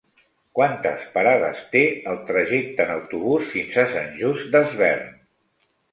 [0.59, 5.13] Quantes parades té el trajecte en autobús fins a Sant Just Desvern?